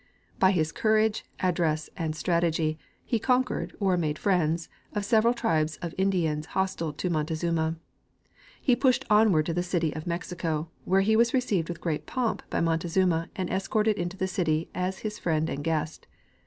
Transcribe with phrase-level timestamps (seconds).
[0.39, 5.93] By his courage, address and strategy he conquered or made friends of several tribes of
[5.95, 7.75] Indians hostile to Montezuma.
[8.59, 12.41] He pushed onward to the city of Mexico, where he was received with great pomp
[12.49, 16.07] by Montezuma and escorted into the city as his friend and guest.